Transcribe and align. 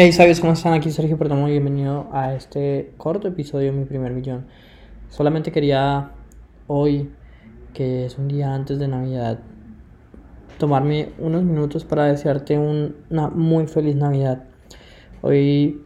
Hey, 0.00 0.12
¿sabes 0.12 0.38
cómo 0.38 0.52
están? 0.52 0.74
Aquí 0.74 0.92
Sergio 0.92 1.18
Perdomo, 1.18 1.46
bienvenido 1.46 2.06
a 2.12 2.32
este 2.32 2.92
corto 2.98 3.26
episodio 3.26 3.72
de 3.72 3.78
Mi 3.78 3.84
Primer 3.84 4.12
Millón. 4.12 4.46
Solamente 5.08 5.50
quería 5.50 6.12
hoy, 6.68 7.10
que 7.74 8.06
es 8.06 8.16
un 8.16 8.28
día 8.28 8.54
antes 8.54 8.78
de 8.78 8.86
Navidad, 8.86 9.40
tomarme 10.56 11.08
unos 11.18 11.42
minutos 11.42 11.84
para 11.84 12.04
desearte 12.04 12.56
una 12.60 13.26
muy 13.30 13.66
feliz 13.66 13.96
Navidad. 13.96 14.44
Hoy 15.20 15.82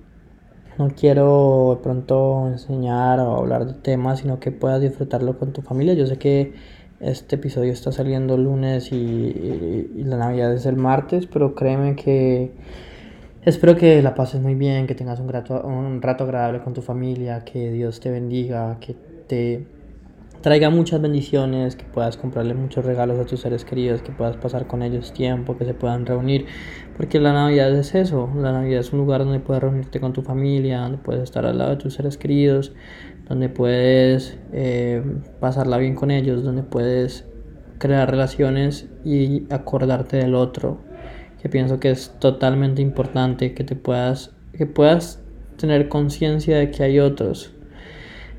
no 0.76 0.90
quiero 0.90 1.76
de 1.78 1.82
pronto 1.82 2.48
enseñar 2.48 3.18
o 3.18 3.38
hablar 3.38 3.64
de 3.64 3.72
temas, 3.72 4.18
sino 4.18 4.38
que 4.40 4.52
puedas 4.52 4.82
disfrutarlo 4.82 5.38
con 5.38 5.54
tu 5.54 5.62
familia. 5.62 5.94
Yo 5.94 6.06
sé 6.06 6.18
que 6.18 6.52
este 7.00 7.36
episodio 7.36 7.72
está 7.72 7.92
saliendo 7.92 8.36
lunes 8.36 8.92
y, 8.92 9.90
la 10.04 10.18
Navidad 10.18 10.52
es 10.52 10.66
el 10.66 10.76
martes, 10.76 11.26
pero 11.26 11.54
créeme 11.54 11.96
que 11.96 12.52
espero 13.44 13.76
que 13.76 14.02
la 14.02 14.14
pases 14.14 14.40
muy 14.40 14.54
bien, 14.54 14.86
que 14.86 14.94
tengas 14.94 15.20
un, 15.20 15.30
un 15.64 16.02
rato 16.02 16.24
agradable 16.24 16.60
con 16.60 16.74
tu 16.74 16.82
familia, 16.82 17.44
que 17.44 17.70
Dios 17.72 18.00
te 18.00 18.10
bendiga, 18.10 18.78
que 18.80 18.94
te 19.26 19.66
traiga 20.42 20.70
muchas 20.70 21.00
bendiciones, 21.00 21.76
que 21.76 21.84
puedas 21.84 22.16
comprarle 22.16 22.54
muchos 22.54 22.84
regalos 22.84 23.18
a 23.18 23.24
tus 23.24 23.40
seres 23.40 23.64
queridos, 23.64 24.02
que 24.02 24.12
puedas 24.12 24.36
pasar 24.36 24.66
con 24.66 24.82
ellos 24.82 25.12
tiempo, 25.12 25.56
que 25.56 25.64
se 25.64 25.72
puedan 25.72 26.04
reunir, 26.04 26.46
porque 26.96 27.20
la 27.20 27.32
Navidad 27.32 27.72
es 27.74 27.94
eso, 27.94 28.28
la 28.36 28.52
Navidad 28.52 28.80
es 28.80 28.92
un 28.92 28.98
lugar 28.98 29.24
donde 29.24 29.40
puedes 29.40 29.62
reunirte 29.62 30.00
con 30.00 30.12
tu 30.12 30.22
familia, 30.22 30.80
donde 30.80 30.98
puedes 30.98 31.22
estar 31.22 31.46
al 31.46 31.58
lado 31.58 31.70
de 31.70 31.76
tus 31.76 31.94
seres 31.94 32.18
queridos, 32.18 32.72
donde 33.28 33.48
puedes 33.48 34.36
eh, 34.52 35.02
pasarla 35.40 35.78
bien 35.78 35.94
con 35.94 36.10
ellos, 36.10 36.42
donde 36.42 36.64
puedes 36.64 37.24
crear 37.78 38.10
relaciones 38.10 38.88
y 39.04 39.44
acordarte 39.50 40.16
del 40.16 40.34
otro, 40.34 40.78
que 41.42 41.48
pienso 41.48 41.80
que 41.80 41.90
es 41.90 42.14
totalmente 42.20 42.80
importante 42.80 43.52
que 43.52 43.64
te 43.64 43.74
puedas, 43.76 44.30
que 44.56 44.66
puedas 44.66 45.20
tener 45.56 45.88
conciencia 45.88 46.56
de 46.56 46.70
que 46.70 46.84
hay 46.84 47.00
otros 47.00 47.52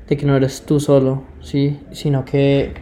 de 0.08 0.16
que 0.16 0.26
no 0.26 0.36
eres 0.36 0.62
tú 0.66 0.80
solo, 0.80 1.22
¿sí? 1.40 1.80
sino 1.92 2.24
que 2.24 2.74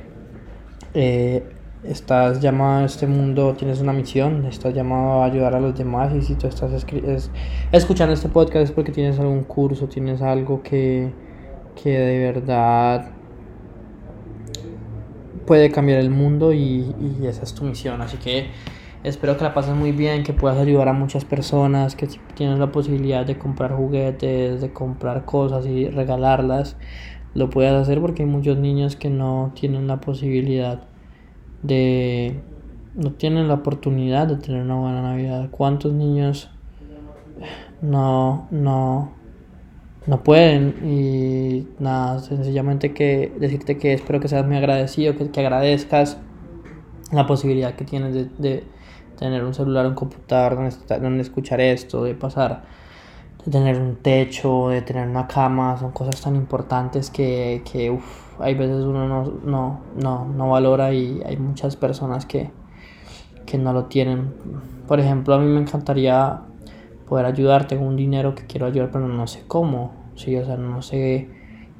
eh, 0.95 1.45
estás 1.85 2.41
llamado 2.41 2.83
a 2.83 2.85
este 2.85 3.07
mundo, 3.07 3.55
tienes 3.57 3.81
una 3.81 3.93
misión, 3.93 4.45
estás 4.47 4.75
llamado 4.75 5.23
a 5.23 5.27
ayudar 5.27 5.55
a 5.55 5.61
los 5.61 5.77
demás 5.77 6.13
y 6.15 6.23
si 6.23 6.35
tú 6.35 6.47
estás 6.47 6.85
escuchando 7.73 8.15
este 8.15 8.29
podcast 8.29 8.65
es 8.65 8.73
porque 8.73 8.93
tienes 8.93 9.19
algún 9.19 9.45
curso, 9.45 9.89
tienes 9.89 10.21
algo 10.21 10.63
que, 10.63 11.13
que 11.81 11.91
de 11.91 12.19
verdad 12.19 13.11
puede 15.47 15.71
cambiar 15.71 16.01
el 16.01 16.11
mundo 16.11 16.53
y, 16.53 16.95
y 17.21 17.27
esa 17.27 17.43
es 17.43 17.55
tu 17.55 17.65
misión, 17.65 18.01
así 18.01 18.17
que 18.17 18.47
espero 19.05 19.37
que 19.37 19.45
la 19.45 19.55
pases 19.55 19.75
muy 19.75 19.93
bien, 19.93 20.23
que 20.23 20.33
puedas 20.33 20.59
ayudar 20.59 20.89
a 20.89 20.93
muchas 20.93 21.25
personas, 21.25 21.97
que 21.97 22.09
tienes 22.35 22.59
la 22.59 22.71
posibilidad 22.73 23.27
de 23.27 23.39
comprar 23.39 23.73
juguetes, 23.73 24.61
de 24.61 24.73
comprar 24.73 25.25
cosas 25.25 25.67
y 25.67 25.89
regalarlas, 25.89 26.77
lo 27.35 27.51
puedas 27.51 27.75
hacer 27.81 28.01
porque 28.01 28.23
hay 28.23 28.29
muchos 28.29 28.59
niños 28.59 28.97
que 28.97 29.11
no 29.11 29.53
tienen 29.55 29.87
la 29.87 30.01
posibilidad 30.01 30.85
de 31.63 32.41
no 32.95 33.13
tienen 33.13 33.49
la 33.49 33.55
oportunidad 33.55 34.27
de 34.27 34.37
tener 34.37 34.63
una 34.63 34.75
buena 34.75 35.03
Navidad. 35.03 35.49
¿Cuántos 35.51 35.93
niños 35.93 36.51
no 37.81 38.49
no 38.51 39.13
no 40.07 40.23
pueden 40.23 40.75
y 40.85 41.67
nada, 41.83 42.19
sencillamente 42.19 42.93
que 42.93 43.33
decirte 43.39 43.79
que 43.79 43.95
espero 43.95 44.21
que 44.21 44.29
seas 44.29 44.47
muy 44.47 44.57
agradecido, 44.57 45.17
que, 45.17 45.31
que 45.31 45.41
agradezcas 45.41 46.19
la 47.13 47.27
posibilidad 47.27 47.75
que 47.75 47.85
tienes 47.85 48.15
de, 48.15 48.29
de 48.39 48.65
tener 49.17 49.45
un 49.45 49.55
celular, 49.55 49.87
un 49.87 49.95
computador 49.95 50.57
donde, 50.57 51.01
donde 51.01 51.23
escuchar 51.23 51.61
esto, 51.61 52.05
de 52.05 52.15
pasar 52.15 52.63
de 53.45 53.51
tener 53.51 53.81
un 53.81 53.97
techo, 53.97 54.69
de 54.69 54.83
tener 54.83 55.09
una 55.09 55.27
cama, 55.27 55.77
son 55.77 55.91
cosas 55.93 56.21
tan 56.21 56.37
importantes 56.37 57.11
que, 57.11 57.63
que 57.71 57.91
uf, 57.91 58.41
hay 58.41 58.55
veces 58.55 58.85
uno 58.85 59.09
no, 59.09 59.25
no, 59.45 59.81
no, 60.01 60.25
no, 60.27 60.51
valora 60.51 60.93
y 60.93 61.21
hay 61.25 61.37
muchas 61.37 61.77
personas 61.77 62.25
que, 62.25 62.51
que 63.45 63.59
no 63.59 63.73
lo 63.73 63.87
tienen. 63.87 64.33
Por 64.87 65.01
ejemplo, 65.01 65.35
a 65.35 65.39
mí 65.39 65.47
me 65.47 65.61
encantaría 65.61 66.43
poder 67.09 67.27
ayudarte 67.27 67.77
con 67.77 67.89
un 67.89 67.97
dinero 67.97 68.35
que 68.35 68.47
quiero 68.47 68.67
ayudar, 68.67 68.91
pero 68.93 69.09
no 69.09 69.27
sé 69.27 69.43
cómo, 69.47 69.93
sí, 70.15 70.37
o 70.37 70.45
sea, 70.45 70.57
no 70.57 70.81
sé, 70.83 71.29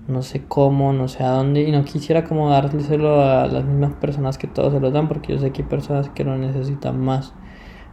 no 0.09 0.23
sé 0.23 0.45
cómo, 0.47 0.93
no 0.93 1.09
sé 1.09 1.23
a 1.23 1.31
dónde, 1.31 1.63
y 1.63 1.73
no 1.73 1.85
quisiera 1.85 2.25
como 2.25 2.51
dárselo 2.51 3.23
a 3.23 3.47
las 3.47 3.65
mismas 3.65 3.95
personas 3.95 4.39
que 4.39 4.47
todos 4.47 4.73
se 4.73 4.81
lo 4.81 4.91
dan, 4.91 5.09
porque 5.09 5.33
yo 5.33 5.39
sé 5.39 5.53
que 5.53 5.63
hay 5.63 5.69
personas 5.69 6.09
que 6.09 6.25
lo 6.25 6.37
necesitan 6.37 7.01
más, 7.01 7.33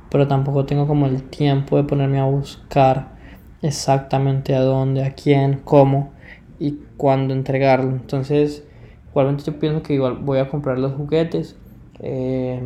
pero 0.09 0.27
tampoco 0.27 0.65
tengo 0.65 0.87
como 0.87 1.05
el 1.05 1.23
tiempo 1.23 1.77
de 1.77 1.83
ponerme 1.83 2.19
a 2.19 2.25
buscar 2.25 3.19
exactamente 3.61 4.55
a 4.55 4.61
dónde, 4.61 5.03
a 5.03 5.13
quién, 5.13 5.61
cómo 5.63 6.11
y 6.59 6.79
cuándo 6.97 7.33
entregarlo. 7.33 7.91
Entonces, 7.91 8.63
igualmente 9.09 9.43
yo 9.43 9.59
pienso 9.59 9.83
que 9.83 9.93
igual 9.93 10.17
voy 10.17 10.39
a 10.39 10.49
comprar 10.49 10.79
los 10.79 10.93
juguetes 10.93 11.55
eh, 11.99 12.61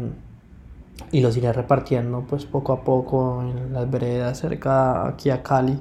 y 1.11 1.21
los 1.21 1.37
iré 1.37 1.51
repartiendo 1.53 2.25
pues 2.27 2.45
poco 2.45 2.73
a 2.73 2.83
poco 2.83 3.41
en 3.41 3.73
las 3.73 3.89
veredas 3.89 4.39
cerca 4.39 5.07
aquí 5.07 5.29
a 5.29 5.43
Cali. 5.43 5.79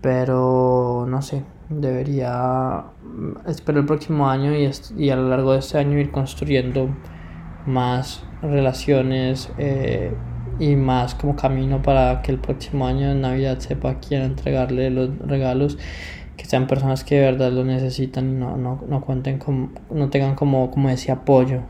Pero 0.00 1.06
no 1.08 1.22
sé, 1.22 1.44
debería 1.68 2.84
esperar 3.46 3.80
el 3.80 3.86
próximo 3.86 4.28
año 4.28 4.54
y, 4.54 4.70
y 4.96 5.10
a 5.10 5.16
lo 5.16 5.28
largo 5.28 5.52
de 5.52 5.58
este 5.58 5.78
año 5.78 5.98
ir 5.98 6.10
construyendo 6.10 6.88
más 7.66 8.24
relaciones. 8.42 9.50
Eh, 9.58 10.14
y 10.58 10.76
más 10.76 11.14
como 11.14 11.36
camino 11.36 11.82
para 11.82 12.22
que 12.22 12.32
el 12.32 12.38
próximo 12.38 12.86
año 12.86 13.08
de 13.08 13.14
Navidad 13.14 13.58
sepa 13.58 13.98
quién 14.00 14.22
entregarle 14.22 14.90
los 14.90 15.18
regalos, 15.18 15.78
que 16.36 16.44
sean 16.44 16.66
personas 16.66 17.04
que 17.04 17.16
de 17.16 17.22
verdad 17.22 17.52
lo 17.52 17.64
necesitan 17.64 18.30
y 18.30 18.34
no, 18.34 18.56
no, 18.56 18.82
no 18.86 19.00
cuenten 19.00 19.38
con, 19.38 19.78
no 19.90 20.10
tengan 20.10 20.34
como, 20.34 20.70
como 20.70 20.90
ese 20.90 21.12
apoyo. 21.12 21.62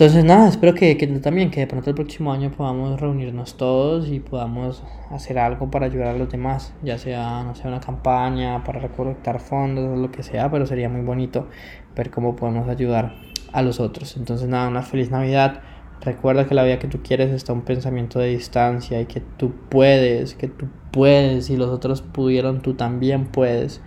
Entonces 0.00 0.24
nada, 0.24 0.48
espero 0.48 0.72
que, 0.72 0.96
que 0.96 1.06
también, 1.06 1.50
que 1.50 1.60
de 1.60 1.66
pronto 1.66 1.90
el 1.90 1.94
próximo 1.94 2.32
año 2.32 2.50
podamos 2.50 2.98
reunirnos 2.98 3.58
todos 3.58 4.08
y 4.08 4.18
podamos 4.18 4.82
hacer 5.10 5.38
algo 5.38 5.70
para 5.70 5.84
ayudar 5.84 6.14
a 6.14 6.18
los 6.18 6.30
demás, 6.30 6.72
ya 6.82 6.96
sea, 6.96 7.42
no 7.42 7.54
sé, 7.54 7.68
una 7.68 7.80
campaña 7.80 8.64
para 8.64 8.80
recolectar 8.80 9.40
fondos 9.40 9.98
lo 9.98 10.10
que 10.10 10.22
sea, 10.22 10.50
pero 10.50 10.64
sería 10.64 10.88
muy 10.88 11.02
bonito 11.02 11.48
ver 11.94 12.10
cómo 12.10 12.34
podemos 12.34 12.66
ayudar 12.70 13.12
a 13.52 13.60
los 13.60 13.78
otros. 13.78 14.16
Entonces 14.16 14.48
nada, 14.48 14.68
una 14.68 14.80
feliz 14.80 15.10
Navidad 15.10 15.60
Recuerda 16.00 16.46
que 16.46 16.54
la 16.54 16.64
vida 16.64 16.78
que 16.78 16.88
tú 16.88 17.02
quieres 17.02 17.30
está 17.30 17.52
un 17.52 17.60
pensamiento 17.60 18.18
de 18.20 18.28
distancia 18.28 19.02
y 19.02 19.04
que 19.04 19.20
tú 19.20 19.52
puedes, 19.68 20.34
que 20.34 20.48
tú 20.48 20.66
puedes 20.92 21.50
y 21.50 21.58
los 21.58 21.68
otros 21.68 22.00
pudieron, 22.00 22.62
tú 22.62 22.72
también 22.72 23.26
puedes, 23.26 23.82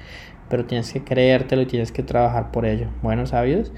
pero 0.48 0.66
tienes 0.66 0.94
que 0.94 1.04
creértelo 1.04 1.64
y 1.64 1.66
tienes 1.66 1.92
que 1.92 2.04
trabajar 2.04 2.52
por 2.52 2.68
ello. 2.68 2.90
Bueno, 3.02 3.26
sabios, 3.26 3.72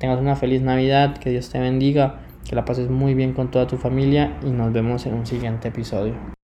tengas 0.00 0.18
una 0.18 0.34
feliz 0.34 0.62
Navidad, 0.62 1.18
que 1.18 1.30
Dios 1.30 1.50
te 1.50 1.60
bendiga, 1.60 2.20
que 2.48 2.56
la 2.56 2.64
pases 2.64 2.88
muy 2.88 3.14
bien 3.14 3.34
con 3.34 3.50
toda 3.50 3.66
tu 3.66 3.76
familia 3.76 4.38
y 4.42 4.50
nos 4.50 4.72
vemos 4.72 5.06
en 5.06 5.14
un 5.14 5.26
siguiente 5.26 5.68
episodio. 5.68 6.39